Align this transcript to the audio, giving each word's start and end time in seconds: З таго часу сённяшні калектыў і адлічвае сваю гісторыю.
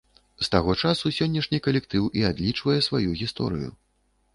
З 0.45 0.47
таго 0.55 0.75
часу 0.85 1.11
сённяшні 1.19 1.61
калектыў 1.69 2.11
і 2.23 2.27
адлічвае 2.33 2.79
сваю 2.91 3.09
гісторыю. 3.25 3.69